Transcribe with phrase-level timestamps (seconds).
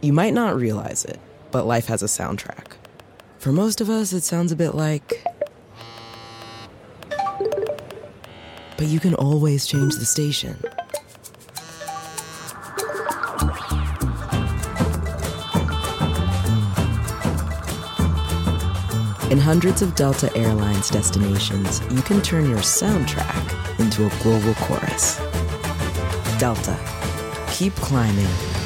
[0.00, 1.18] You might not realize it,
[1.50, 2.72] but life has a soundtrack.
[3.38, 5.24] For most of us, it sounds a bit like.
[8.76, 10.56] But you can always change the station.
[19.32, 25.18] In hundreds of Delta Airlines destinations, you can turn your soundtrack into a global chorus.
[26.38, 26.78] Delta.
[27.50, 28.57] Keep climbing.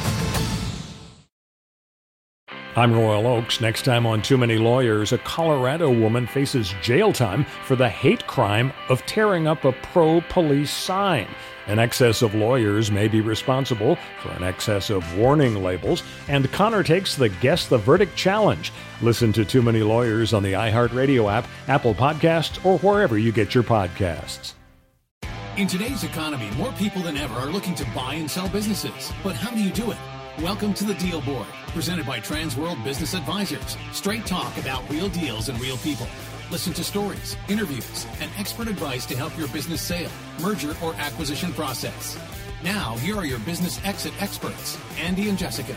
[2.75, 3.61] I'm Royal Oaks.
[3.61, 8.27] Next time on Too Many Lawyers, a Colorado woman faces jail time for the hate
[8.27, 11.29] crime of tearing up a pro police sign.
[11.67, 16.83] An excess of lawyers may be responsible for an excess of warning labels, and Connor
[16.83, 18.73] takes the Guess the Verdict challenge.
[19.03, 23.55] Listen to Too Many Lawyers on the iHeartRadio app, Apple Podcasts, or wherever you get
[23.55, 24.55] your podcasts.
[25.59, 29.13] In today's economy, more people than ever are looking to buy and sell businesses.
[29.23, 29.99] But how do you do it?
[30.41, 33.77] Welcome to the Deal Board, presented by Transworld Business Advisors.
[33.93, 36.07] Straight talk about real deals and real people.
[36.51, 41.53] Listen to stories, interviews, and expert advice to help your business sale, merger, or acquisition
[41.53, 42.19] process.
[42.65, 45.75] Now, here are your business exit experts, Andy and Jessica.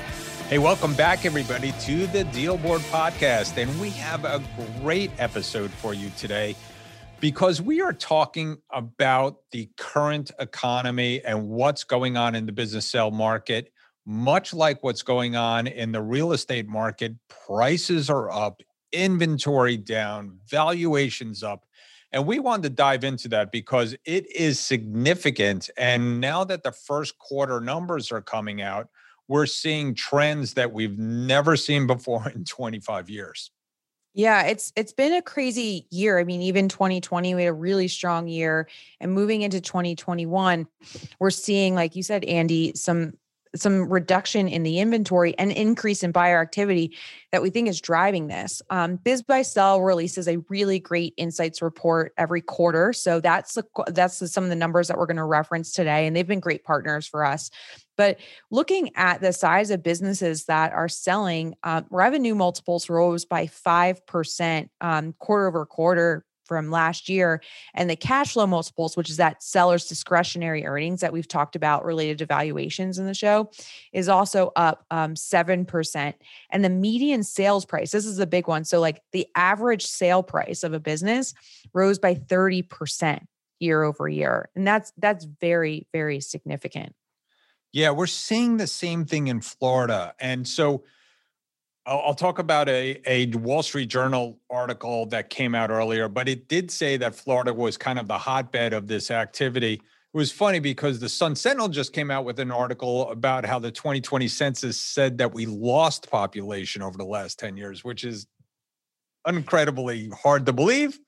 [0.47, 3.61] Hey, welcome back, everybody, to the Deal Board podcast.
[3.61, 4.41] And we have a
[4.79, 6.55] great episode for you today
[7.19, 12.85] because we are talking about the current economy and what's going on in the business
[12.85, 13.73] sale market
[14.05, 20.37] much like what's going on in the real estate market, prices are up, inventory down,
[20.47, 21.65] valuations up.
[22.11, 25.69] And we wanted to dive into that because it is significant.
[25.77, 28.89] And now that the first quarter numbers are coming out,
[29.27, 33.51] we're seeing trends that we've never seen before in 25 years.
[34.13, 36.19] Yeah, it's it's been a crazy year.
[36.19, 38.69] I mean, even 2020 we had a really strong year
[39.01, 40.67] and moving into 2021
[41.19, 43.11] we're seeing like you said Andy some
[43.55, 46.95] some reduction in the inventory and increase in buyer activity
[47.31, 48.61] that we think is driving this.
[48.69, 54.27] Um, BizBuySell releases a really great insights report every quarter, so that's the, that's the,
[54.27, 57.07] some of the numbers that we're going to reference today, and they've been great partners
[57.07, 57.49] for us.
[57.97, 58.19] But
[58.51, 64.05] looking at the size of businesses that are selling, uh, revenue multiples rose by five
[64.05, 67.41] percent um, quarter over quarter from last year
[67.73, 71.83] and the cash flow multiples which is that seller's discretionary earnings that we've talked about
[71.83, 73.49] related to valuations in the show
[73.93, 76.13] is also up um, 7%
[76.51, 80.23] and the median sales price this is a big one so like the average sale
[80.23, 81.33] price of a business
[81.73, 83.19] rose by 30%
[83.59, 86.93] year over year and that's that's very very significant.
[87.71, 90.83] Yeah we're seeing the same thing in florida and so
[91.87, 96.47] I'll, talk about a, a Wall Street Journal article that came out earlier, but it
[96.47, 99.73] did say that Florida was kind of the hotbed of this activity.
[99.73, 103.59] It was funny because the Sun Sentinel just came out with an article about how
[103.59, 108.25] the 2020 census said that we lost population over the last 10 years, which is
[109.27, 110.99] incredibly hard to believe.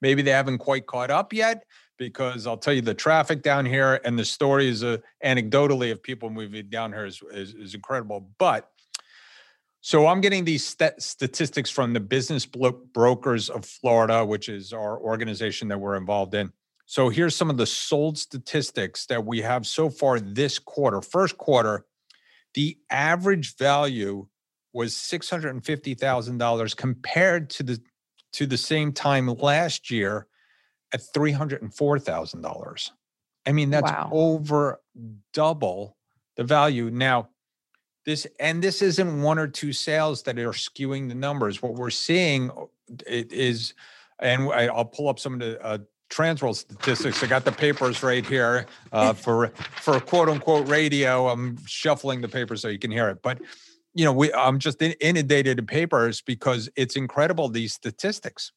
[0.00, 1.64] Maybe they haven't quite caught up yet
[1.98, 6.30] because I'll tell you the traffic down here and the stories uh, anecdotally of people
[6.30, 8.30] moving down here is, is, is incredible.
[8.38, 8.70] But
[9.80, 14.98] so I'm getting these st- statistics from the Business Brokers of Florida, which is our
[14.98, 16.52] organization that we're involved in.
[16.86, 21.00] So here's some of the sold statistics that we have so far this quarter.
[21.00, 21.86] First quarter,
[22.54, 24.26] the average value
[24.72, 27.80] was $650,000 compared to the
[28.32, 30.28] to the same time last year
[30.92, 32.90] at $304,000.
[33.46, 34.08] I mean, that's wow.
[34.12, 34.80] over
[35.32, 35.96] double
[36.36, 36.90] the value.
[36.90, 37.30] Now,
[38.10, 41.62] this and this isn't one or two sales that are skewing the numbers.
[41.62, 42.64] What we're seeing uh,
[43.06, 43.74] is,
[44.18, 45.78] and I, will pull up some of the uh,
[46.10, 47.22] Transworld statistics.
[47.22, 49.48] I got the papers right here uh, for
[49.80, 51.28] for quote unquote radio.
[51.28, 53.40] I'm shuffling the papers so you can hear it, but
[53.94, 58.52] you know, we I'm just inundated in papers because it's incredible these statistics.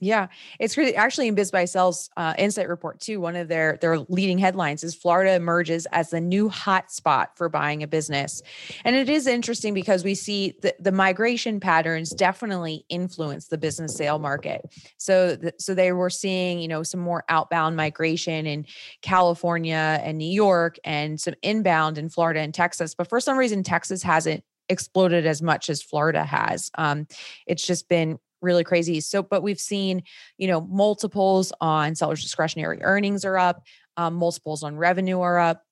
[0.00, 0.28] Yeah,
[0.60, 3.20] it's actually in biz BizBuySell's uh, insight report too.
[3.20, 7.48] One of their their leading headlines is Florida emerges as the new hot spot for
[7.48, 8.40] buying a business,
[8.84, 13.96] and it is interesting because we see the, the migration patterns definitely influence the business
[13.96, 14.62] sale market.
[14.98, 18.66] So the, so they were seeing you know some more outbound migration in
[19.02, 22.94] California and New York, and some inbound in Florida and Texas.
[22.94, 26.70] But for some reason, Texas hasn't exploded as much as Florida has.
[26.76, 27.06] Um,
[27.46, 29.00] it's just been really crazy.
[29.00, 30.02] So, but we've seen,
[30.36, 33.62] you know, multiples on sellers' discretionary earnings are up,
[33.96, 35.64] um, multiples on revenue are up.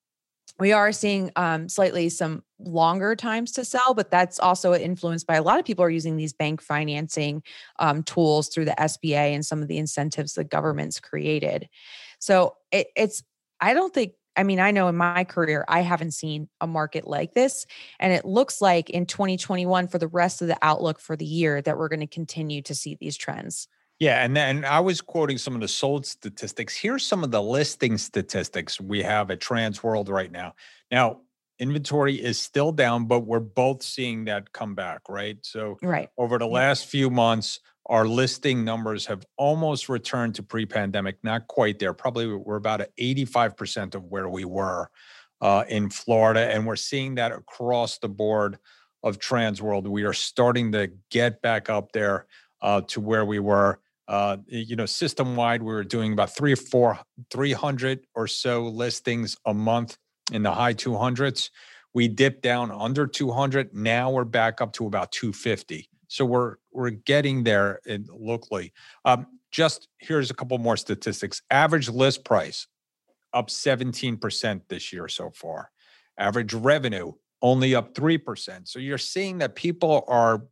[0.58, 5.34] We are seeing um, slightly some longer times to sell, but that's also influenced by
[5.34, 7.42] a lot of people are using these bank financing
[7.78, 11.68] um, tools through the SBA and some of the incentives the government's created.
[12.20, 13.22] So it, it's,
[13.60, 17.06] I don't think I mean, I know in my career, I haven't seen a market
[17.06, 17.66] like this.
[17.98, 21.62] And it looks like in 2021, for the rest of the outlook for the year,
[21.62, 23.68] that we're going to continue to see these trends.
[23.98, 26.76] Yeah, and then I was quoting some of the sold statistics.
[26.76, 30.54] Here's some of the listing statistics we have at Transworld right now.
[30.90, 31.20] Now,
[31.58, 35.38] inventory is still down, but we're both seeing that come back, right?
[35.42, 36.08] So, right.
[36.18, 41.78] over the last few months, our listing numbers have almost returned to pre-pandemic not quite
[41.78, 44.90] there probably we're about at 85% of where we were
[45.40, 48.58] uh, in florida and we're seeing that across the board
[49.02, 49.86] of Transworld.
[49.86, 52.26] we are starting to get back up there
[52.60, 56.52] uh, to where we were uh, you know system wide we were doing about three
[56.52, 56.98] or four
[57.30, 59.96] 300 or so listings a month
[60.32, 61.50] in the high 200s
[61.94, 66.90] we dipped down under 200 now we're back up to about 250 so we're we're
[66.90, 68.72] getting there locally.
[69.04, 71.42] Um, just here's a couple more statistics.
[71.50, 72.66] Average list price
[73.32, 75.70] up 17% this year so far.
[76.18, 77.12] Average revenue
[77.42, 78.66] only up 3%.
[78.66, 80.44] So you're seeing that people are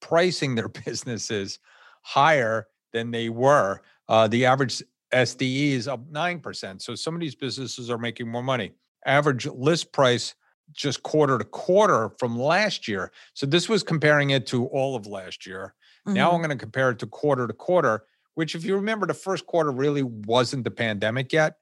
[0.00, 1.58] pricing their businesses
[2.02, 3.82] higher than they were.
[4.08, 4.82] Uh, the average
[5.12, 6.82] SDE is up 9%.
[6.82, 8.72] So some of these businesses are making more money.
[9.06, 10.34] Average list price
[10.72, 13.12] just quarter to quarter from last year.
[13.34, 15.74] So this was comparing it to all of last year.
[16.06, 16.14] Mm-hmm.
[16.14, 16.46] Now I'm mm-hmm.
[16.46, 18.04] going to compare it to quarter to quarter,
[18.34, 21.56] which, if you remember, the first quarter really wasn't the pandemic yet.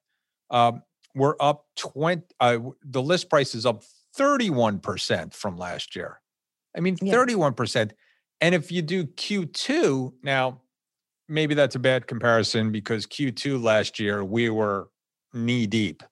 [0.51, 0.83] Um,
[1.15, 3.83] we're up 20, uh, the list price is up
[4.17, 6.21] 31% from last year.
[6.77, 7.15] I mean, yeah.
[7.15, 7.93] 31%.
[8.41, 10.61] And if you do Q2, now
[11.29, 14.89] maybe that's a bad comparison because Q2 last year we were
[15.33, 16.03] knee deep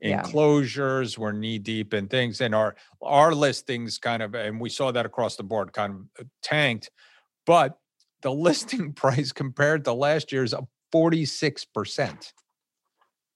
[0.00, 1.22] enclosures yeah.
[1.22, 5.06] we're knee deep in things and our our listings kind of and we saw that
[5.06, 6.90] across the board kind of uh, tanked
[7.46, 7.78] but
[8.22, 12.32] the listing price compared to last year is up 46%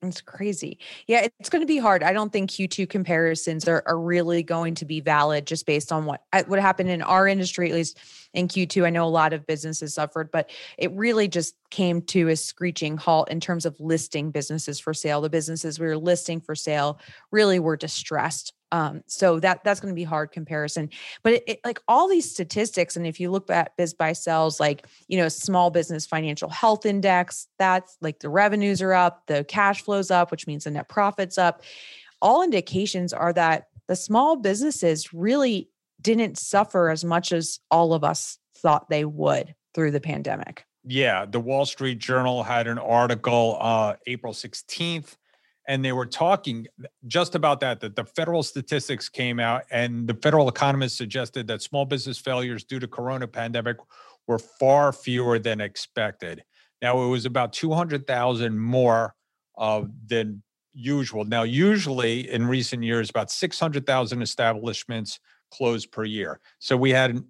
[0.03, 0.79] it's crazy.
[1.07, 2.03] Yeah, it's going to be hard.
[2.03, 6.07] I don't think Q2 comparisons are, are really going to be valid just based on
[6.07, 7.99] what what happened in our industry, at least
[8.33, 8.87] in Q2.
[8.87, 12.97] I know a lot of businesses suffered, but it really just came to a screeching
[12.97, 15.21] halt in terms of listing businesses for sale.
[15.21, 16.99] The businesses we were listing for sale
[17.31, 20.91] really were distressed um, so that that's going to be hard comparison.
[21.23, 25.19] But it, it, like all these statistics, and if you look at BizBuySell's, like you
[25.19, 30.11] know, small business financial health index, that's like the revenues are up, the cash flows
[30.11, 31.63] up, which means the net profits up.
[32.23, 35.69] All indications are that the small businesses really
[36.01, 40.65] didn't suffer as much as all of us thought they would through the pandemic.
[40.85, 45.17] Yeah, the Wall Street Journal had an article uh, April 16th
[45.71, 46.67] and they were talking
[47.07, 51.63] just about that that the federal statistics came out and the federal economists suggested that
[51.63, 53.77] small business failures due to corona pandemic
[54.27, 56.43] were far fewer than expected.
[56.83, 59.15] Now it was about 200000 more
[59.59, 60.43] uh, than
[60.75, 61.25] usual.
[61.25, 65.21] Now usually in recent years about 600000 establishments
[65.53, 66.41] closed per year.
[66.59, 67.23] So we had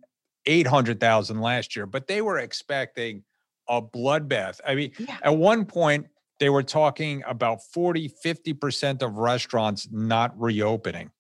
[0.47, 3.23] 800000 last year but they were expecting
[3.69, 4.61] a bloodbath.
[4.67, 5.19] I mean yeah.
[5.25, 6.07] at one point
[6.41, 11.11] they were talking about 40, 50% of restaurants not reopening.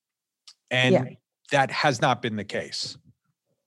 [0.70, 1.04] And yeah.
[1.52, 2.96] that has not been the case.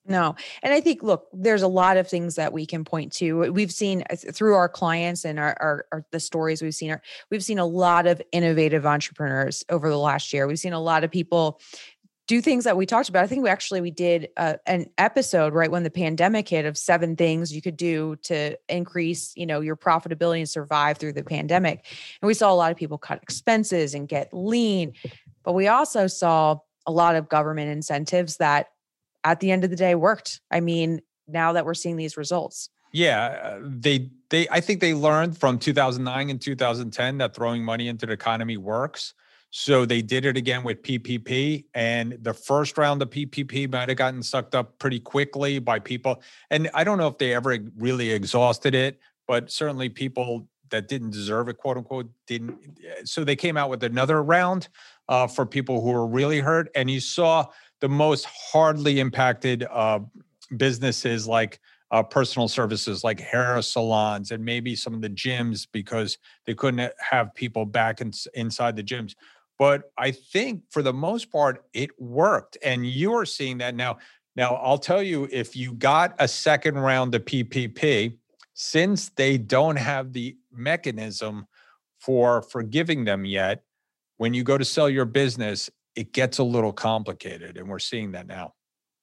[0.05, 0.35] No.
[0.61, 3.51] And I think, look, there's a lot of things that we can point to.
[3.51, 7.43] We've seen uh, through our clients and our, our, our the stories we've seen, we've
[7.43, 10.45] seen a lot of innovative entrepreneurs over the last year.
[10.45, 11.61] We've seen a lot of people
[12.33, 13.23] do things that we talked about.
[13.23, 16.77] I think we actually we did uh, an episode right when the pandemic hit of
[16.77, 21.23] seven things you could do to increase, you know, your profitability and survive through the
[21.23, 21.85] pandemic.
[22.21, 24.93] And we saw a lot of people cut expenses and get lean,
[25.43, 28.69] but we also saw a lot of government incentives that
[29.23, 30.41] at the end of the day worked.
[30.49, 32.69] I mean, now that we're seeing these results.
[32.91, 37.87] Yeah, uh, they they I think they learned from 2009 and 2010 that throwing money
[37.87, 39.13] into the economy works.
[39.55, 43.99] So they did it again with PPP, and the first round of PPP might have
[43.99, 46.23] gotten sucked up pretty quickly by people.
[46.49, 51.11] And I don't know if they ever really exhausted it, but certainly people that didn't
[51.11, 52.57] deserve it, quote unquote, didn't.
[52.83, 54.69] Eh, so they came out with another round
[55.07, 57.45] uh, for people who were really hurt, and you saw
[57.79, 59.99] the most hardly impacted uh,
[60.57, 61.59] businesses like
[61.93, 66.17] uh, personal services like hair salons and maybe some of the gyms because
[66.47, 69.13] they couldn't have people back in, inside the gyms
[69.59, 72.57] but I think for the most part, it worked.
[72.63, 73.97] And you're seeing that now.
[74.35, 78.17] Now, I'll tell you if you got a second round of PPP,
[78.55, 81.47] since they don't have the mechanism
[81.99, 83.63] for forgiving them yet,
[84.17, 87.57] when you go to sell your business, it gets a little complicated.
[87.57, 88.53] And we're seeing that now.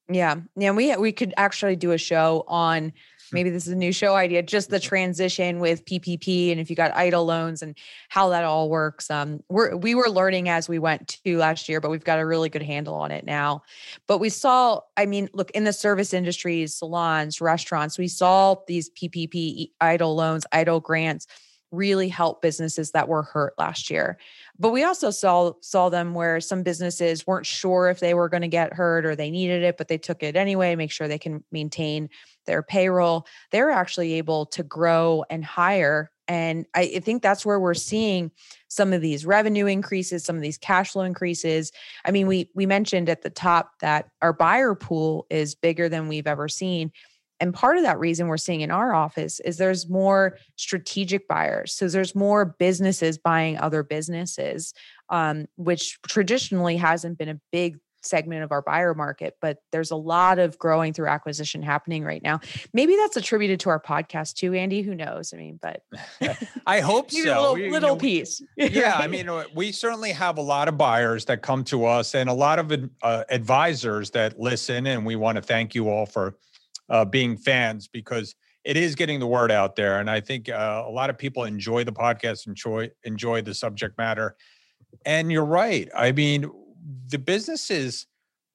[0.09, 0.37] Yeah.
[0.57, 0.73] Yeah.
[0.73, 2.93] We we could actually do a show on
[3.33, 4.89] maybe this is a new show idea, just the mm-hmm.
[4.89, 7.77] transition with PPP and if you got EIDL loans and
[8.09, 9.11] how that all works.
[9.11, 12.27] Um, we're, we were learning as we went to last year, but we've got a
[12.27, 13.63] really good handle on it now.
[14.07, 18.91] But we saw, I mean, look, in the service industries, salons, restaurants, we saw these
[18.91, 21.27] PPP EIDL loans, EIDL grants
[21.71, 24.19] really help businesses that were hurt last year.
[24.59, 28.43] But we also saw saw them where some businesses weren't sure if they were going
[28.43, 31.19] to get hurt or they needed it, but they took it anyway, make sure they
[31.19, 32.09] can maintain
[32.47, 33.27] their payroll.
[33.53, 36.11] They're actually able to grow and hire.
[36.29, 38.31] And I think that's where we're seeing
[38.69, 41.73] some of these revenue increases, some of these cash flow increases.
[42.05, 46.07] I mean, we we mentioned at the top that our buyer pool is bigger than
[46.07, 46.93] we've ever seen.
[47.41, 51.73] And part of that reason we're seeing in our office is there's more strategic buyers.
[51.73, 54.75] So there's more businesses buying other businesses,
[55.09, 59.97] um, which traditionally hasn't been a big segment of our buyer market, but there's a
[59.97, 62.41] lot of growing through acquisition happening right now.
[62.73, 64.83] Maybe that's attributed to our podcast too, Andy.
[64.83, 65.33] Who knows?
[65.35, 65.83] I mean, but
[66.67, 67.19] I hope so.
[67.19, 68.43] Little, we, little you know, piece.
[68.57, 72.15] yeah, I mean, uh, we certainly have a lot of buyers that come to us
[72.15, 76.07] and a lot of uh, advisors that listen, and we want to thank you all
[76.07, 76.35] for
[76.91, 80.01] uh, being fans because it is getting the word out there.
[80.01, 83.97] And I think uh, a lot of people enjoy the podcast, enjoy enjoy the subject
[83.97, 84.37] matter.
[85.07, 85.89] And you're right.
[85.97, 86.51] I mean,
[87.09, 88.07] the businesses,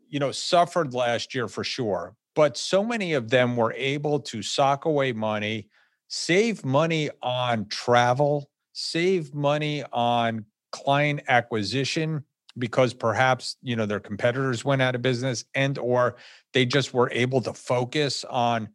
[0.10, 4.42] you know, suffered last year for sure, but so many of them were able to
[4.42, 5.70] sock away money,
[6.08, 12.26] save money on travel, save money on client acquisition
[12.58, 16.16] because perhaps you know their competitors went out of business and or
[16.54, 18.70] they just were able to focus on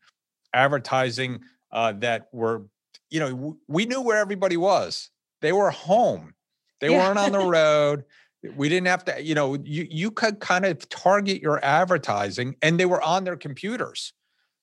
[0.53, 1.41] advertising
[1.73, 2.63] uh, that were
[3.09, 5.11] you know w- we knew where everybody was.
[5.41, 6.35] They were home.
[6.81, 7.07] They yeah.
[7.07, 8.05] weren't on the road.
[8.57, 12.79] We didn't have to you know you you could kind of target your advertising and
[12.79, 14.13] they were on their computers.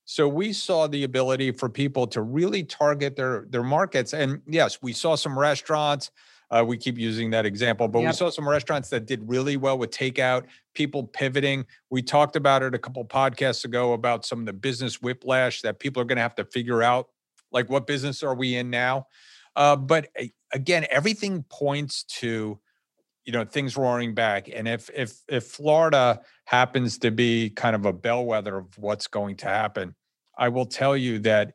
[0.10, 4.14] So we saw the ability for people to really target their their markets.
[4.14, 6.12] And yes we saw some restaurants
[6.50, 8.10] uh, we keep using that example, but yep.
[8.10, 11.66] we saw some restaurants that did really well with takeout, people pivoting.
[11.90, 15.80] We talked about it a couple podcasts ago about some of the business whiplash that
[15.80, 17.10] people are going to have to figure out,
[17.52, 19.08] like what business are we in now?
[19.56, 20.08] Uh, but
[20.54, 22.60] again, everything points to
[23.26, 27.86] you know things roaring back and if if if florida happens to be kind of
[27.86, 29.94] a bellwether of what's going to happen
[30.38, 31.54] i will tell you that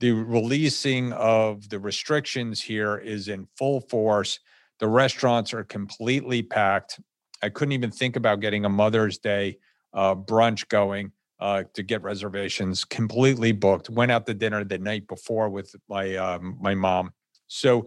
[0.00, 4.40] the releasing of the restrictions here is in full force.
[4.80, 7.00] The restaurants are completely packed.
[7.42, 9.58] I couldn't even think about getting a Mother's Day
[9.92, 12.84] uh, brunch going uh, to get reservations.
[12.84, 13.90] Completely booked.
[13.90, 17.12] Went out to dinner the night before with my um, my mom.
[17.46, 17.86] So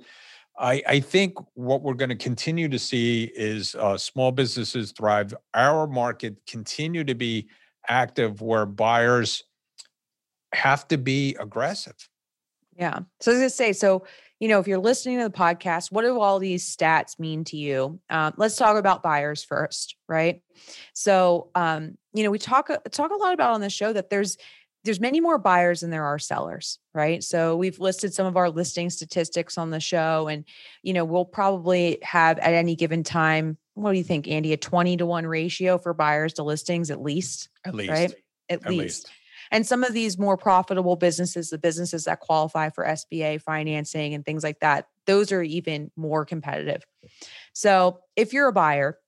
[0.57, 5.33] I, I think what we're going to continue to see is uh, small businesses thrive.
[5.53, 7.47] Our market continue to be
[7.87, 9.43] active, where buyers
[10.53, 12.09] have to be aggressive.
[12.77, 12.99] Yeah.
[13.19, 14.05] So I was going to say, so,
[14.39, 17.57] you know, if you're listening to the podcast, what do all these stats mean to
[17.57, 17.99] you?
[18.09, 20.43] Um, let's talk about buyers first, right?
[20.93, 24.09] So, um, you know, we talk uh, talk a lot about on the show that
[24.09, 24.37] there's
[24.83, 27.23] there's many more buyers than there are sellers, right?
[27.23, 30.45] So we've listed some of our listing statistics on the show, and
[30.83, 33.57] you know, we'll probably have at any given time.
[33.73, 34.53] What do you think, Andy?
[34.53, 37.49] A twenty to one ratio for buyers to listings, at least.
[37.65, 37.91] At least.
[37.91, 38.13] Right.
[38.49, 38.79] At, at least.
[38.79, 39.09] least.
[39.51, 44.25] And some of these more profitable businesses, the businesses that qualify for SBA financing and
[44.25, 46.83] things like that, those are even more competitive.
[47.53, 48.99] So if you're a buyer,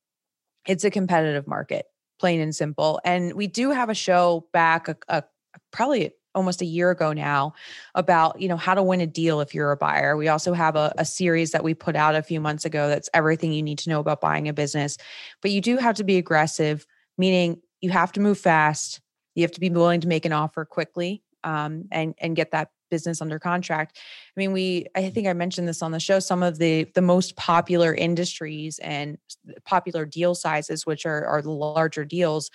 [0.67, 1.85] it's a competitive market,
[2.19, 2.99] plain and simple.
[3.03, 5.23] And we do have a show back a, a
[5.71, 7.53] probably almost a year ago now
[7.95, 10.75] about you know how to win a deal if you're a buyer we also have
[10.75, 13.79] a, a, series that we put out a few months ago that's everything you need
[13.79, 14.97] to know about buying a business
[15.41, 16.85] but you do have to be aggressive
[17.17, 19.01] meaning you have to move fast
[19.35, 22.69] you have to be willing to make an offer quickly um, and and get that
[22.89, 23.97] business under contract.
[24.35, 26.19] I mean, we I think I mentioned this on the show.
[26.19, 29.17] Some of the the most popular industries and
[29.65, 32.49] popular deal sizes, which are are the larger deals,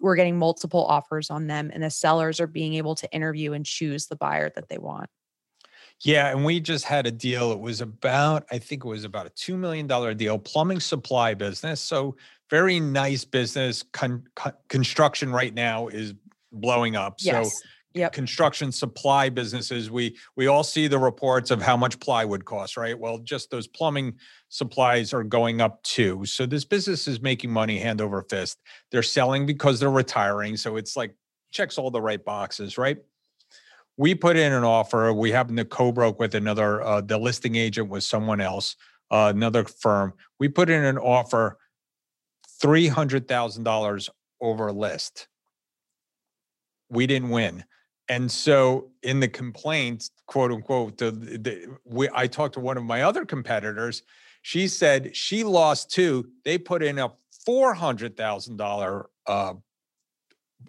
[0.00, 3.64] we're getting multiple offers on them, and the sellers are being able to interview and
[3.64, 5.08] choose the buyer that they want.
[6.00, 7.50] Yeah, and we just had a deal.
[7.50, 9.86] It was about, I think it was about a $2 million
[10.16, 11.80] deal, plumbing supply business.
[11.80, 12.14] So
[12.50, 13.82] very nice business.
[13.92, 16.14] Con- con- construction right now is
[16.52, 17.16] blowing up.
[17.20, 17.52] Yes.
[17.52, 18.12] So yep.
[18.12, 22.98] construction supply businesses, we we all see the reports of how much plywood costs, right?
[22.98, 24.14] Well, just those plumbing
[24.48, 26.24] supplies are going up too.
[26.24, 28.58] So this business is making money hand over fist.
[28.90, 30.56] They're selling because they're retiring.
[30.56, 31.14] So it's like
[31.50, 32.98] checks all the right boxes, right?
[33.96, 35.12] We put in an offer.
[35.12, 36.82] We happen to co-broke with another.
[36.82, 38.76] Uh, the listing agent was someone else,
[39.10, 40.14] uh, another firm.
[40.38, 41.58] We put in an offer
[42.60, 44.10] three hundred thousand dollars
[44.40, 45.28] over list.
[46.90, 47.64] we didn't win.
[48.08, 52.84] And so in the complaints, quote unquote, the, the, we, I talked to one of
[52.84, 54.02] my other competitors.
[54.42, 56.28] She said she lost two.
[56.44, 57.12] They put in a
[57.44, 59.54] four hundred thousand dollar uh,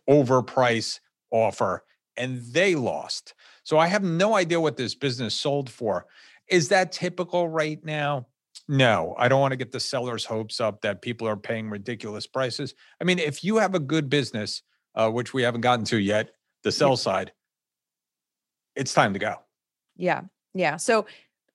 [0.09, 0.99] overprice
[1.31, 1.83] offer,
[2.17, 3.33] and they lost.
[3.63, 6.07] So I have no idea what this business sold for.
[6.49, 8.27] Is that typical right now?
[8.67, 12.27] No, I don't want to get the seller's hopes up that people are paying ridiculous
[12.27, 12.73] prices.
[13.01, 14.61] I mean, if you have a good business,
[14.95, 16.31] uh, which we haven't gotten to yet,
[16.63, 17.31] the sell side,
[18.75, 19.35] it's time to go.
[19.95, 20.21] Yeah.
[20.53, 20.77] Yeah.
[20.77, 21.05] So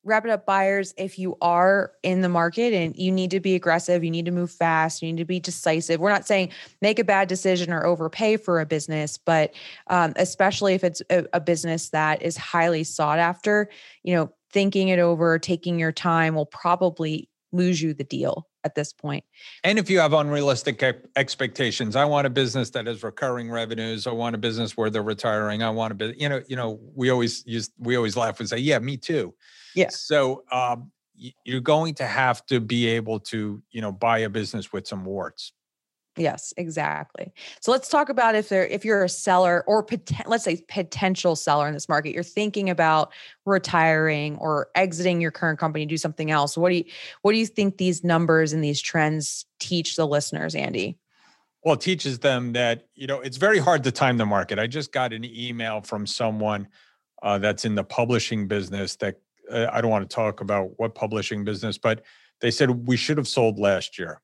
[0.05, 3.55] wrap it up buyers if you are in the market and you need to be
[3.55, 6.51] aggressive you need to move fast you need to be decisive we're not saying
[6.83, 9.53] make a bad decision or overpay for a business but
[9.89, 13.69] um, especially if it's a, a business that is highly sought after
[14.03, 18.75] you know thinking it over taking your time will probably lose you the deal at
[18.75, 19.25] this point.
[19.63, 20.83] And if you have unrealistic
[21.17, 24.07] expectations, I want a business that has recurring revenues.
[24.07, 25.63] I want a business where they're retiring.
[25.63, 28.49] I want a bit, you know, you know, we always use, we always laugh and
[28.49, 29.35] say, yeah, me too.
[29.75, 29.89] Yeah.
[29.91, 30.91] So um,
[31.45, 35.05] you're going to have to be able to, you know, buy a business with some
[35.05, 35.53] warts.
[36.17, 37.33] Yes, exactly.
[37.61, 41.35] So let's talk about if there if you're a seller or poten- let's say potential
[41.35, 43.13] seller in this market, you're thinking about
[43.45, 46.57] retiring or exiting your current company, do something else.
[46.57, 46.85] What do you
[47.23, 50.99] what do you think these numbers and these trends teach the listeners, Andy?
[51.65, 54.61] Well, it teaches them that you know it's very hard to time the market.
[54.61, 56.69] I just got an email from someone
[57.25, 59.17] uh, that's in the publishing business that
[59.51, 62.03] uh, I don't want to talk about what publishing business, but
[62.41, 64.21] they said we should have sold last year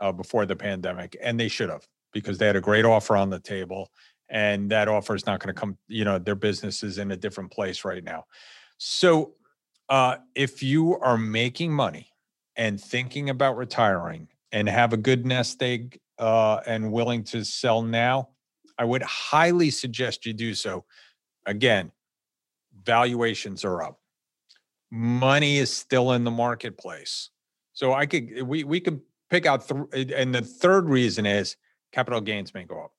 [0.00, 3.30] uh, before the pandemic, and they should have because they had a great offer on
[3.30, 3.90] the table,
[4.28, 5.76] and that offer is not going to come.
[5.88, 8.24] You know, their business is in a different place right now.
[8.78, 9.34] So,
[9.88, 12.08] uh, if you are making money
[12.56, 17.82] and thinking about retiring and have a good nest egg uh, and willing to sell
[17.82, 18.28] now,
[18.78, 20.84] I would highly suggest you do so.
[21.46, 21.92] Again,
[22.84, 23.98] valuations are up.
[24.90, 27.30] Money is still in the marketplace.
[27.72, 31.56] So I could we we could pick out th- and the third reason is
[31.92, 32.92] capital gains may go up.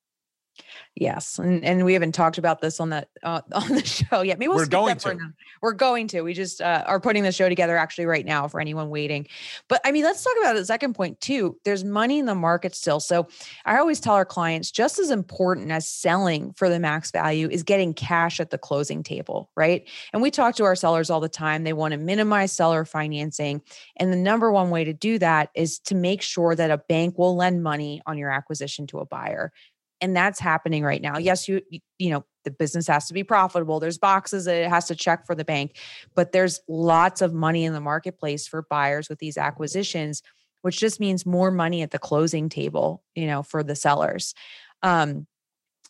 [0.96, 4.38] Yes, and and we haven't talked about this on that uh, on the show yet.
[4.38, 5.18] Maybe we'll we're going to.
[5.62, 6.22] We're going to.
[6.22, 9.28] We just uh, are putting the show together actually right now for anyone waiting.
[9.70, 11.58] But I mean, let's talk about the second point too.
[11.64, 13.00] There's money in the market still.
[13.00, 13.28] So
[13.66, 17.64] I always tell our clients just as important as selling for the max value is
[17.64, 19.88] getting cash at the closing table, right?
[20.12, 21.64] And we talk to our sellers all the time.
[21.64, 23.62] They want to minimize seller financing,
[23.96, 27.18] and the number one way to do that is to make sure that a bank
[27.18, 29.54] will lend money on your acquisition to a buyer
[30.02, 31.18] and that's happening right now.
[31.18, 31.62] Yes you
[31.98, 33.80] you know the business has to be profitable.
[33.80, 35.78] There's boxes that it has to check for the bank
[36.16, 40.22] but there's lots of money in the marketplace for buyers with these acquisitions
[40.62, 44.34] which just means more money at the closing table you know for the sellers.
[44.84, 45.28] Um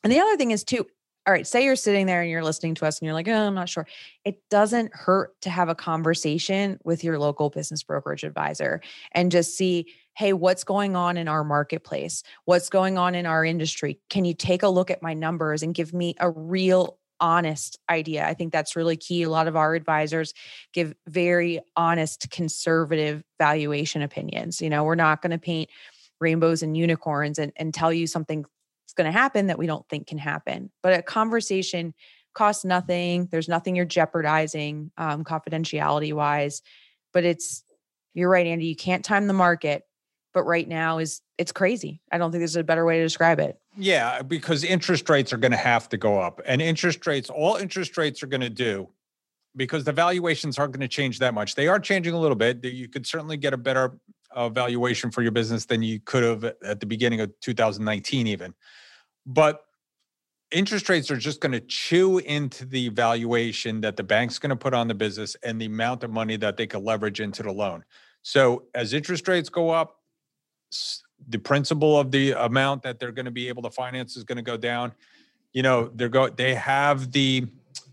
[0.04, 0.86] and the other thing is too
[1.28, 3.48] all right, say you're sitting there and you're listening to us and you're like, oh,
[3.48, 3.86] I'm not sure.
[4.26, 9.56] It doesn't hurt to have a conversation with your local business brokerage advisor and just
[9.56, 12.24] see, hey, what's going on in our marketplace?
[12.46, 14.00] What's going on in our industry?
[14.10, 18.26] Can you take a look at my numbers and give me a real honest idea.
[18.28, 19.22] I think that's really key.
[19.24, 20.34] A lot of our advisors
[20.74, 24.60] give very honest, conservative valuation opinions.
[24.60, 25.70] You know, we're not going to paint
[26.20, 28.48] rainbows and unicorns and, and tell you something's
[28.96, 30.72] going to happen that we don't think can happen.
[30.84, 31.94] But a conversation
[32.34, 33.28] costs nothing.
[33.32, 36.62] There's nothing you're jeopardizing um, confidentiality wise.
[37.14, 37.64] But it's,
[38.14, 39.84] you're right, Andy, you can't time the market
[40.34, 42.02] but right now is it's crazy.
[42.12, 43.58] I don't think there's a better way to describe it.
[43.78, 46.42] Yeah, because interest rates are going to have to go up.
[46.46, 48.90] And interest rates, all interest rates are going to do
[49.56, 51.56] because the valuations aren't going to change that much.
[51.56, 52.64] They are changing a little bit.
[52.64, 53.98] You could certainly get a better
[54.34, 58.54] uh, valuation for your business than you could have at the beginning of 2019 even.
[59.26, 59.62] But
[60.52, 64.56] interest rates are just going to chew into the valuation that the bank's going to
[64.56, 67.52] put on the business and the amount of money that they could leverage into the
[67.52, 67.84] loan.
[68.22, 70.01] So as interest rates go up,
[71.30, 74.38] the principal of the amount that they're going to be able to finance is going
[74.38, 74.92] to go down.
[75.54, 77.48] You know, they're go they have the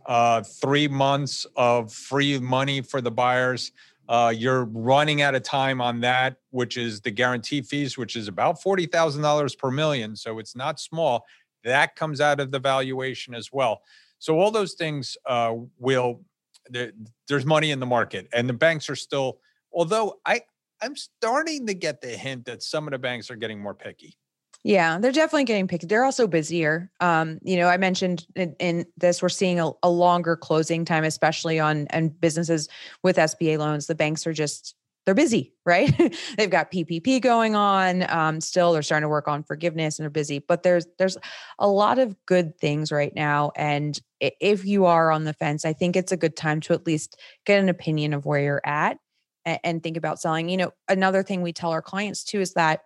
[0.06, 3.72] uh, three months of free money for the buyers.
[4.08, 8.26] Uh, you're running out of time on that, which is the guarantee fees, which is
[8.26, 10.16] about forty thousand dollars per million.
[10.16, 11.26] So it's not small.
[11.64, 13.82] That comes out of the valuation as well.
[14.18, 16.22] So all those things uh, will.
[16.70, 16.92] There,
[17.28, 19.38] there's money in the market, and the banks are still.
[19.72, 20.42] Although I
[20.80, 24.16] I'm starting to get the hint that some of the banks are getting more picky.
[24.64, 25.86] Yeah, they're definitely getting picky.
[25.86, 26.90] They're also busier.
[27.00, 31.04] Um, you know, I mentioned in, in this, we're seeing a, a, longer closing time,
[31.04, 32.68] especially on and businesses
[33.02, 33.86] with SBA loans.
[33.86, 35.90] The banks are just they're busy, right?
[36.36, 38.10] They've got PPP going on.
[38.10, 40.40] Um, still, they're starting to work on forgiveness and they're busy.
[40.40, 41.16] But there's there's
[41.58, 43.52] a lot of good things right now.
[43.54, 46.84] And if you are on the fence, I think it's a good time to at
[46.84, 48.98] least get an opinion of where you're at
[49.48, 50.48] and, and think about selling.
[50.48, 52.82] You know, another thing we tell our clients too is that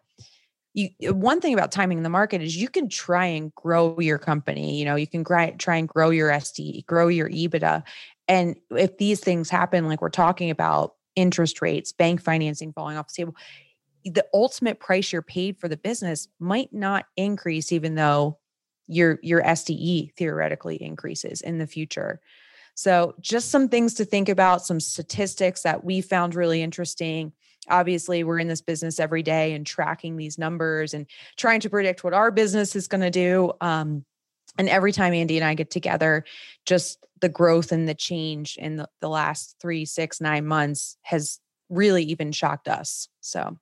[0.74, 4.16] you uh, one thing about timing the market is you can try and grow your
[4.16, 7.82] company you know you can try and grow your sd grow your ebitda
[8.26, 13.08] and if these things happen like we're talking about interest rates, bank financing falling off
[13.08, 13.36] the table,
[14.04, 18.38] the ultimate price you're paid for the business might not increase even though
[18.88, 22.20] your your SDE theoretically increases in the future.
[22.74, 27.32] So just some things to think about, some statistics that we found really interesting.
[27.68, 31.06] Obviously, we're in this business every day and tracking these numbers and
[31.36, 33.52] trying to predict what our business is going to do.
[33.60, 34.04] Um,
[34.58, 36.24] and every time Andy and I get together,
[36.66, 41.38] just the growth and the change in the, the last three, six, nine months has
[41.68, 43.08] really even shocked us.
[43.20, 43.56] So,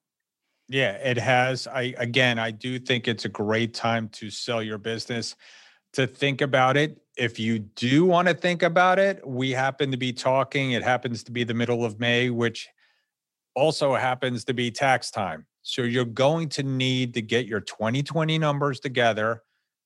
[0.69, 1.67] yeah, it has.
[1.67, 5.37] I, again, I do think it's a great time to sell your business,
[5.93, 7.01] to think about it.
[7.21, 11.23] If you do want to think about it, we happen to be talking, it happens
[11.25, 12.67] to be the middle of May, which
[13.55, 15.47] also happens to be tax time.
[15.61, 19.43] So, you're going to need to get your 2020 numbers together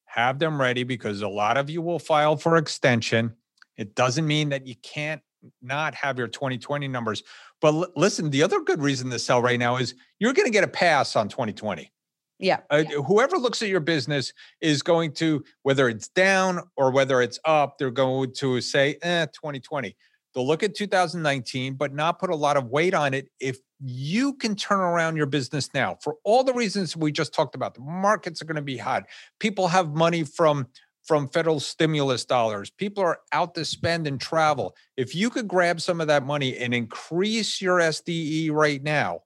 [0.07, 3.35] have them ready because a lot of you will file for extension.
[3.77, 5.21] It doesn't mean that you can't
[5.61, 7.25] not have your 2020 numbers.
[7.61, 10.53] But l- listen, the other good reason to sell right now is you're going to
[10.53, 11.91] get a pass on 2020.
[12.39, 12.61] Yeah.
[12.71, 17.39] Uh, Whoever looks at your business is going to, whether it's down or whether it's
[17.45, 19.97] up, they're going to say, eh, 2020.
[20.35, 24.35] They'll look at 2019, but not put a lot of weight on it if you
[24.35, 27.75] can turn around your business now for all the reasons we just talked about.
[27.75, 29.05] The markets are going to be hot.
[29.39, 30.67] People have money from
[31.05, 32.71] from federal stimulus dollars.
[32.71, 34.75] People are out to spend and travel.
[34.97, 39.21] If you could grab some of that money and increase your SDE right now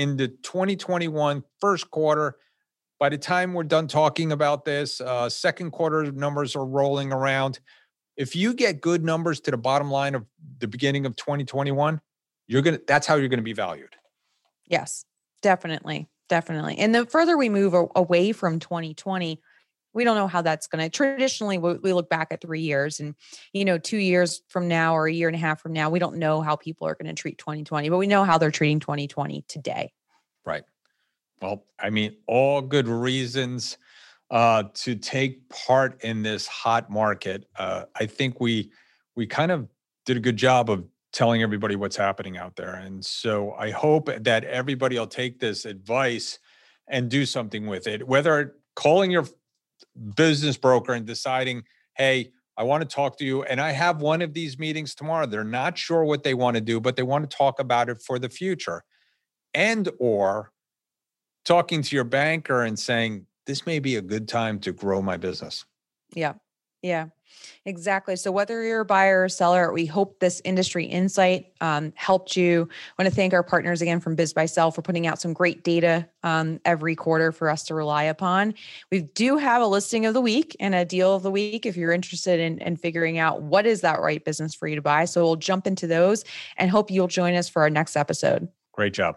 [0.00, 2.36] in the 2021 first quarter,
[2.98, 7.60] by the time we're done talking about this, uh, second quarter numbers are rolling around.
[8.16, 10.24] If you get good numbers to the bottom line of
[10.58, 12.00] the beginning of 2021,
[12.46, 13.94] you're to that's how you're to be valued.
[14.66, 15.04] Yes
[15.42, 16.78] definitely definitely.
[16.78, 19.40] And the further we move away from 2020
[19.92, 23.14] we don't know how that's going to traditionally we look back at three years and
[23.52, 25.98] you know two years from now or a year and a half from now we
[25.98, 28.80] don't know how people are going to treat 2020 but we know how they're treating
[28.80, 29.92] 2020 today
[30.44, 30.64] right
[31.42, 33.78] well i mean all good reasons
[34.30, 38.70] uh, to take part in this hot market uh, i think we
[39.16, 39.68] we kind of
[40.06, 42.74] did a good job of telling everybody what's happening out there.
[42.74, 46.38] And so I hope that everybody will take this advice
[46.88, 49.26] and do something with it, whether calling your
[50.14, 51.62] business broker and deciding,
[51.96, 53.42] hey, I want to talk to you.
[53.44, 55.26] And I have one of these meetings tomorrow.
[55.26, 58.02] They're not sure what they want to do, but they want to talk about it
[58.02, 58.82] for the future.
[59.54, 60.52] And or
[61.44, 65.16] talking to your banker and saying, this may be a good time to grow my
[65.16, 65.64] business.
[66.14, 66.34] Yeah.
[66.82, 67.06] Yeah.
[67.66, 68.16] Exactly.
[68.16, 72.68] So whether you're a buyer or seller, we hope this industry insight um, helped you.
[72.70, 76.08] I want to thank our partners again from BizBuySell for putting out some great data
[76.22, 78.54] um, every quarter for us to rely upon.
[78.90, 81.76] We do have a listing of the week and a deal of the week if
[81.76, 85.04] you're interested in, in figuring out what is that right business for you to buy.
[85.04, 86.24] So we'll jump into those
[86.56, 88.48] and hope you'll join us for our next episode.
[88.72, 89.16] Great job.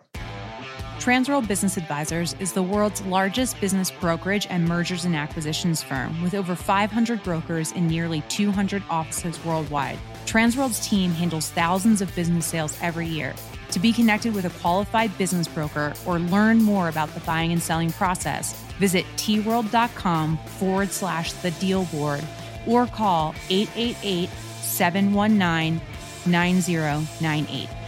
[0.99, 6.33] Transworld Business Advisors is the world's largest business brokerage and mergers and acquisitions firm with
[6.33, 9.99] over 500 brokers in nearly 200 offices worldwide.
[10.25, 13.33] Transworld's team handles thousands of business sales every year.
[13.71, 17.61] To be connected with a qualified business broker or learn more about the buying and
[17.61, 22.23] selling process, visit tworld.com forward slash the deal board
[22.65, 24.29] or call 888
[24.61, 25.81] 719
[26.25, 27.82] 9098.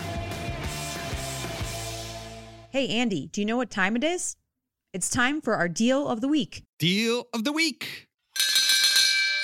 [2.75, 4.35] Hey, Andy, do you know what time it is?
[4.91, 6.63] It's time for our deal of the week.
[6.77, 8.09] Deal of the week.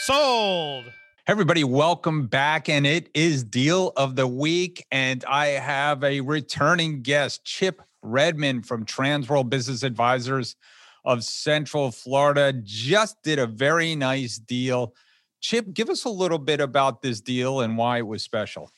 [0.01, 0.83] Sold.
[0.83, 0.91] Hey
[1.27, 2.67] everybody, welcome back.
[2.67, 4.85] And it is Deal of the Week.
[4.91, 10.57] And I have a returning guest, Chip Redman from Transworld Business Advisors
[11.05, 12.51] of Central Florida.
[12.61, 14.93] Just did a very nice deal.
[15.39, 18.69] Chip, give us a little bit about this deal and why it was special.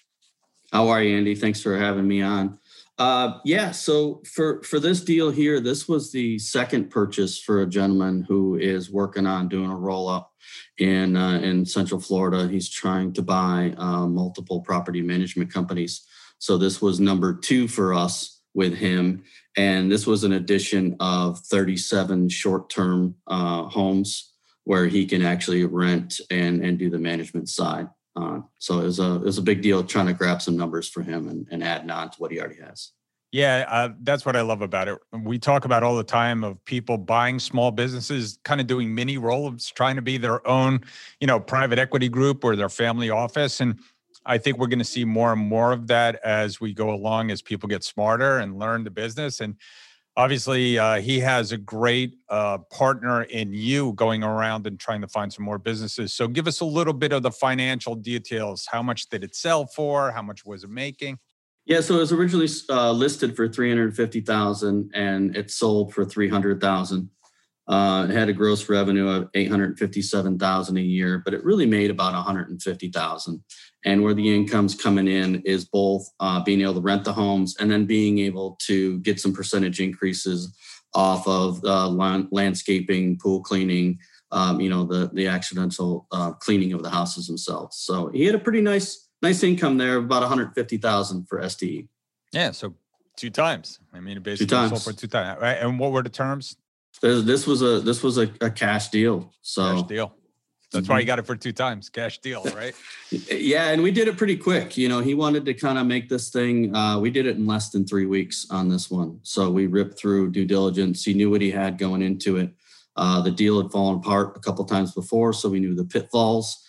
[0.71, 1.33] How are you, Andy?
[1.33, 2.59] Thanks for having me on.
[3.03, 3.69] Uh, yeah.
[3.69, 8.55] So for for this deal here, this was the second purchase for a gentleman who
[8.55, 10.31] is working on doing a roll up
[10.77, 12.47] in uh, in Central Florida.
[12.47, 16.07] He's trying to buy uh, multiple property management companies.
[16.39, 19.25] So this was number two for us with him,
[19.57, 24.31] and this was an addition of 37 short term uh, homes
[24.63, 27.89] where he can actually rent and and do the management side.
[28.15, 30.87] Uh, so it was a it was a big deal trying to grab some numbers
[30.87, 32.91] for him and, and adding on to what he already has.
[33.31, 34.99] Yeah, uh, that's what I love about it.
[35.11, 39.17] We talk about all the time of people buying small businesses, kind of doing mini
[39.17, 40.81] roll-ups, trying to be their own,
[41.19, 43.59] you know, private equity group or their family office.
[43.59, 43.79] And
[44.23, 47.31] I think we're going to see more and more of that as we go along,
[47.31, 49.41] as people get smarter and learn the business.
[49.41, 49.55] And
[50.15, 55.07] obviously, uh, he has a great uh, partner in you going around and trying to
[55.07, 56.13] find some more businesses.
[56.13, 58.67] So, give us a little bit of the financial details.
[58.71, 60.11] How much did it sell for?
[60.11, 61.19] How much was it making?
[61.65, 65.93] Yeah, so it was originally uh, listed for three hundred fifty thousand, and it sold
[65.93, 67.09] for three hundred thousand.
[67.67, 71.43] Uh, it had a gross revenue of eight hundred fifty-seven thousand a year, but it
[71.43, 73.41] really made about one hundred and fifty thousand.
[73.85, 77.55] And where the income's coming in is both uh, being able to rent the homes
[77.59, 80.55] and then being able to get some percentage increases
[80.93, 81.87] off of uh,
[82.31, 83.97] landscaping, pool cleaning,
[84.31, 87.77] um, you know, the the accidental uh, cleaning of the houses themselves.
[87.77, 91.87] So he had a pretty nice nice income there about 150,000 for SDE.
[92.33, 92.75] Yeah, so
[93.15, 93.79] two times.
[93.93, 95.41] I mean, it basically sold for two times.
[95.41, 95.53] Right?
[95.53, 96.57] And what were the terms?
[97.01, 99.33] This was a this was a, a cash deal.
[99.41, 100.15] So cash deal.
[100.71, 101.07] That's why you mm-hmm.
[101.07, 102.73] got it for two times, cash deal, right?
[103.29, 104.75] yeah, and we did it pretty quick.
[104.75, 106.75] You know, he wanted to kind of make this thing.
[106.75, 109.19] Uh, we did it in less than three weeks on this one.
[109.21, 111.03] So we ripped through due diligence.
[111.03, 112.55] He knew what he had going into it.
[112.95, 116.63] Uh, the deal had fallen apart a couple times before, so we knew the pitfalls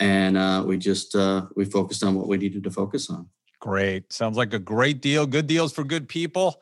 [0.00, 3.28] and uh, we just uh, we focused on what we needed to focus on.
[3.60, 5.26] Great, sounds like a great deal.
[5.26, 6.60] Good deals for good people.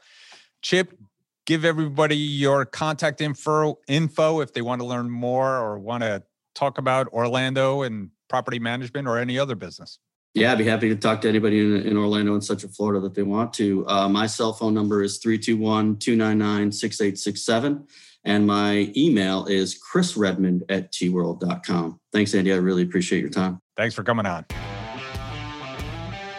[0.63, 0.99] Chip,
[1.47, 6.23] give everybody your contact info info if they want to learn more or want to
[6.55, 9.99] talk about Orlando and property management or any other business.
[10.35, 13.15] Yeah, I'd be happy to talk to anybody in, in Orlando and Central Florida that
[13.15, 13.89] they want to.
[13.89, 17.87] Uh, my cell phone number is 321 299 6867.
[18.25, 22.01] And my email is chrisredmond at tworld.com.
[22.13, 22.53] Thanks, Andy.
[22.53, 23.61] I really appreciate your time.
[23.77, 24.45] Thanks for coming on.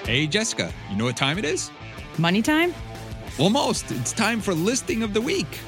[0.03, 1.71] Hey, Jessica, you know what time it is?
[2.17, 2.73] Money time?
[3.39, 3.91] Almost.
[3.91, 5.59] It's time for listing of the week.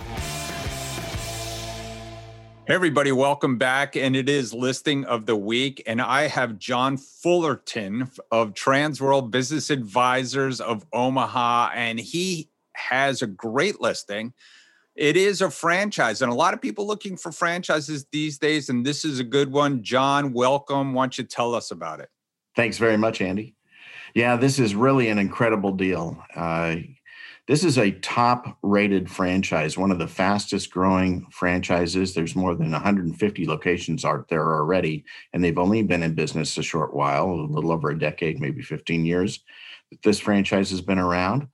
[2.68, 3.96] Hey everybody, welcome back.
[3.96, 5.84] And it is listing of the week.
[5.86, 11.72] And I have John Fullerton of Transworld Business Advisors of Omaha.
[11.76, 14.34] And he has a great listing
[14.96, 18.86] it is a franchise and a lot of people looking for franchises these days and
[18.86, 22.10] this is a good one john welcome why don't you tell us about it
[22.56, 23.56] thanks very much andy
[24.14, 26.76] yeah this is really an incredible deal uh,
[27.50, 32.14] this is a top rated franchise one of the fastest growing franchises.
[32.14, 36.64] There's more than 150 locations out there already and they've only been in business a
[36.64, 39.44] short while a little over a decade maybe 15 years
[40.04, 41.48] this franchise has been around.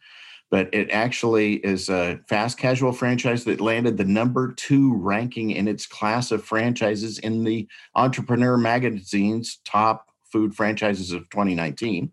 [0.51, 5.67] But it actually is a fast casual franchise that landed the number two ranking in
[5.67, 12.11] its class of franchises in the Entrepreneur Magazine's top food franchises of 2019,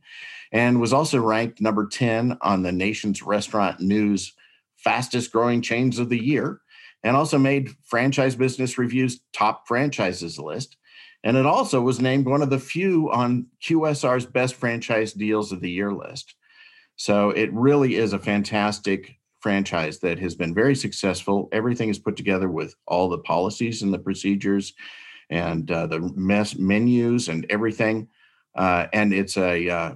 [0.53, 4.33] and was also ranked number 10 on the nation's restaurant news
[4.77, 6.61] fastest growing chains of the year,
[7.03, 10.77] and also made Franchise Business Review's top franchises list.
[11.25, 15.61] And it also was named one of the few on QSR's best franchise deals of
[15.61, 16.37] the year list.
[16.95, 21.49] So it really is a fantastic franchise that has been very successful.
[21.51, 24.75] Everything is put together with all the policies and the procedures
[25.33, 25.99] and uh, the
[26.59, 28.07] menus and everything.
[28.55, 29.95] Uh, and it's a uh,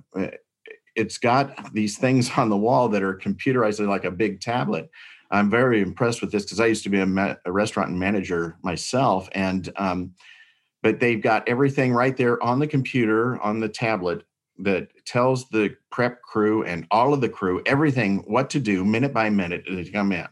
[0.96, 4.90] it's got these things on the wall that are computerized like a big tablet.
[5.30, 8.56] I'm very impressed with this because I used to be a, ma- a, restaurant manager
[8.62, 10.14] myself, and um,
[10.82, 14.22] but they've got everything right there on the computer on the tablet
[14.58, 19.12] that tells the prep crew and all of the crew everything what to do minute
[19.12, 20.26] by minute to come in.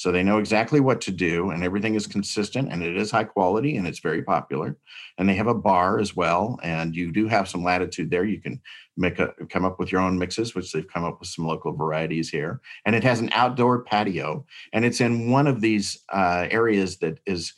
[0.00, 3.24] So they know exactly what to do, and everything is consistent, and it is high
[3.24, 4.78] quality, and it's very popular.
[5.18, 8.24] And they have a bar as well, and you do have some latitude there.
[8.24, 8.62] You can
[8.96, 11.74] make a come up with your own mixes, which they've come up with some local
[11.74, 12.62] varieties here.
[12.86, 17.20] And it has an outdoor patio, and it's in one of these uh, areas that
[17.26, 17.52] is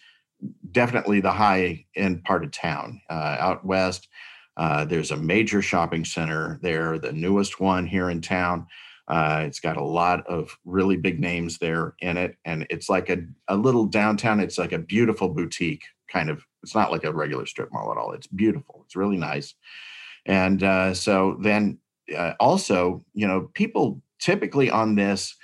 [0.72, 4.09] definitely the high end part of town, uh, out west.
[4.57, 8.66] Uh, there's a major shopping center there, the newest one here in town.
[9.09, 12.37] Uh, it's got a lot of really big names there in it.
[12.45, 16.45] And it's like a, a little downtown, it's like a beautiful boutique kind of.
[16.62, 18.12] It's not like a regular strip mall at all.
[18.12, 18.83] It's beautiful.
[18.85, 19.55] It's really nice.
[20.27, 21.79] And uh, so then
[22.17, 25.35] uh, also, you know, people typically on this,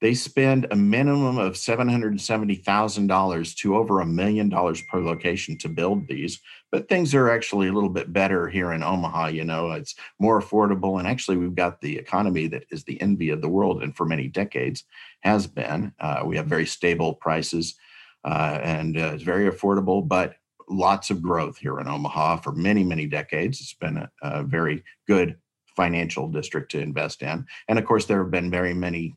[0.00, 6.06] they spend a minimum of $770,000 to over a million dollars per location to build
[6.06, 6.40] these.
[6.70, 9.28] But things are actually a little bit better here in Omaha.
[9.28, 10.98] You know, it's more affordable.
[10.98, 14.04] And actually, we've got the economy that is the envy of the world and for
[14.04, 14.84] many decades
[15.20, 15.92] has been.
[15.98, 17.76] Uh, we have very stable prices
[18.24, 20.34] uh, and uh, it's very affordable, but
[20.68, 23.60] lots of growth here in Omaha for many, many decades.
[23.60, 25.36] It's been a, a very good
[25.76, 27.46] financial district to invest in.
[27.68, 29.14] And of course, there have been very many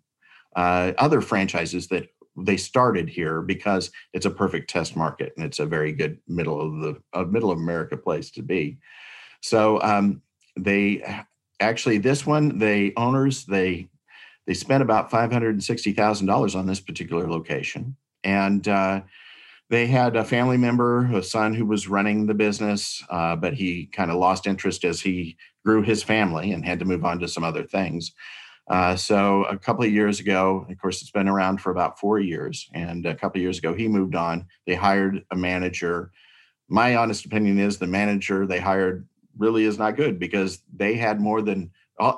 [0.56, 5.60] uh, other franchises that they started here because it's a perfect test market and it's
[5.60, 8.78] a very good middle of the uh, middle of America place to be.
[9.42, 10.22] So um,
[10.58, 11.04] they
[11.60, 13.90] actually this one the owners they
[14.48, 18.68] they spent about five hundred and sixty thousand dollars on this particular location and.
[18.68, 19.02] Uh,
[19.70, 23.86] they had a family member, a son who was running the business, uh, but he
[23.86, 27.28] kind of lost interest as he grew his family and had to move on to
[27.28, 28.12] some other things.
[28.70, 32.20] Uh, so a couple of years ago, of course, it's been around for about four
[32.20, 34.46] years, and a couple of years ago, he moved on.
[34.68, 36.12] They hired a manager.
[36.70, 41.20] My honest opinion is the manager they hired really is not good because they had
[41.20, 41.72] more than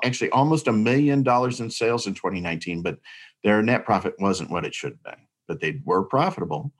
[0.04, 2.98] actually almost a million dollars in sales in 2019, but
[3.42, 5.26] their net profit wasn't what it should have been.
[5.48, 6.72] But they were profitable.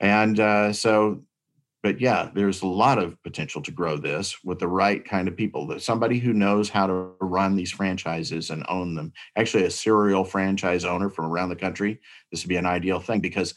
[0.00, 1.22] And uh, so,
[1.84, 5.36] but yeah, there's a lot of potential to grow this with the right kind of
[5.36, 5.78] people.
[5.78, 9.12] Somebody who knows how to run these franchises and own them.
[9.36, 12.00] Actually, a serial franchise owner from around the country.
[12.30, 13.54] This would be an ideal thing because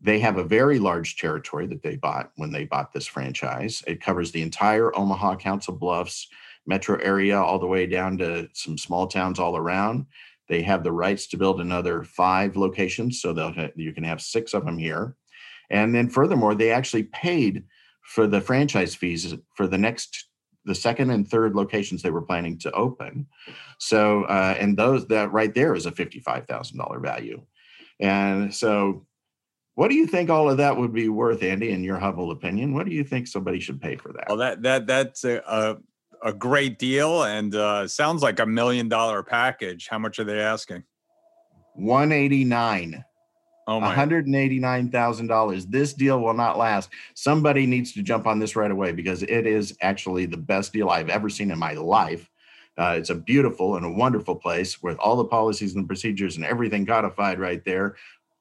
[0.00, 3.84] they have a very large territory that they bought when they bought this franchise.
[3.86, 6.28] It covers the entire Omaha, Council Bluffs
[6.66, 10.06] metro area, all the way down to some small towns all around.
[10.48, 14.54] They have the rights to build another five locations, so they'll you can have six
[14.54, 15.14] of them here.
[15.70, 17.64] And then furthermore, they actually paid
[18.02, 20.28] for the franchise fees for the next
[20.64, 23.26] the second and third locations they were planning to open.
[23.78, 27.42] So uh, and those that right there is a fifty-five thousand dollar value.
[28.00, 29.06] And so
[29.76, 32.74] what do you think all of that would be worth, Andy, in your humble opinion?
[32.74, 34.24] What do you think somebody should pay for that?
[34.28, 35.76] Well, that that that's a a,
[36.22, 39.88] a great deal and uh, sounds like a million dollar package.
[39.88, 40.82] How much are they asking?
[41.74, 43.04] 189.
[43.66, 43.94] Oh my.
[43.94, 45.70] $189,000.
[45.70, 46.90] This deal will not last.
[47.14, 50.88] Somebody needs to jump on this right away because it is actually the best deal
[50.88, 52.30] I've ever seen in my life.
[52.78, 56.44] Uh, it's a beautiful and a wonderful place with all the policies and procedures and
[56.44, 57.96] everything codified right there.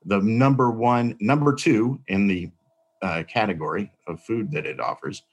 [0.05, 2.51] The number one, number two in the
[3.01, 5.23] uh, category of food that it offers,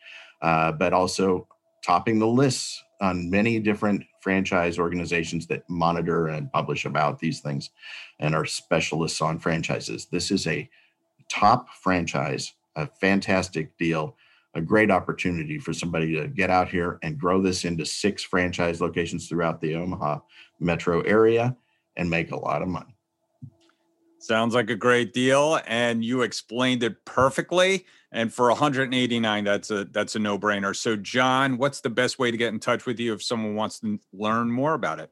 [0.41, 1.47] uh, but also
[1.85, 7.71] topping the lists on many different franchise organizations that monitor and publish about these things
[8.21, 10.07] and are specialists on franchises.
[10.07, 10.69] This is a
[11.29, 14.17] top franchise, a fantastic deal,
[14.55, 18.81] a great opportunity for somebody to get out here and grow this into six franchise
[18.81, 20.21] locations throughout the Omaha
[20.61, 21.57] metro area
[21.97, 22.92] and make a lot of money.
[24.23, 27.87] Sounds like a great deal, and you explained it perfectly.
[28.13, 30.77] And for 189, that's a that's a no brainer.
[30.77, 33.81] So, John, what's the best way to get in touch with you if someone wants
[33.81, 35.11] to learn more about it?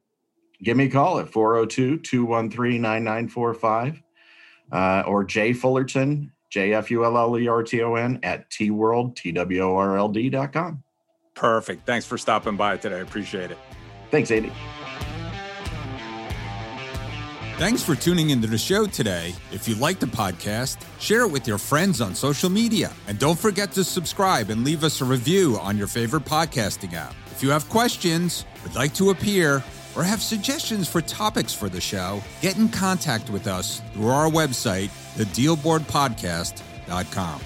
[0.62, 4.00] Give me a call at 402 213 9945
[4.70, 8.48] uh, or Jay Fullerton, J F U L L E R T O N, at
[8.48, 10.84] T World, T W O R L D.com.
[11.34, 11.84] Perfect.
[11.84, 12.98] Thanks for stopping by today.
[12.98, 13.58] I appreciate it.
[14.12, 14.52] Thanks, Andy.
[17.60, 19.34] Thanks for tuning into the show today.
[19.52, 22.90] If you like the podcast, share it with your friends on social media.
[23.06, 27.14] And don't forget to subscribe and leave us a review on your favorite podcasting app.
[27.26, 29.62] If you have questions, would like to appear,
[29.94, 34.30] or have suggestions for topics for the show, get in contact with us through our
[34.30, 37.40] website, thedealboardpodcast.com.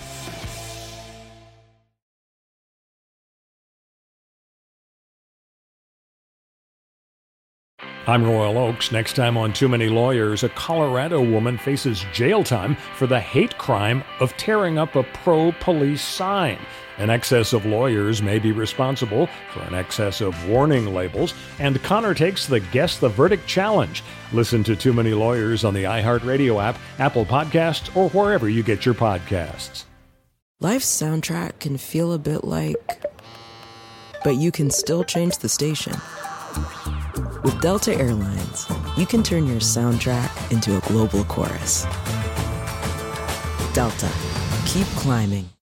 [8.06, 8.92] I'm Royal Oaks.
[8.92, 13.56] Next time on Too Many Lawyers, a Colorado woman faces jail time for the hate
[13.56, 16.58] crime of tearing up a pro police sign.
[16.98, 22.12] An excess of lawyers may be responsible for an excess of warning labels, and Connor
[22.12, 24.04] takes the Guess the Verdict challenge.
[24.34, 28.84] Listen to Too Many Lawyers on the iHeartRadio app, Apple Podcasts, or wherever you get
[28.84, 29.84] your podcasts.
[30.60, 33.02] Life's soundtrack can feel a bit like,
[34.22, 35.94] but you can still change the station
[37.44, 41.84] with Delta Airlines, you can turn your soundtrack into a global chorus.
[43.74, 44.10] Delta,
[44.66, 45.53] keep climbing.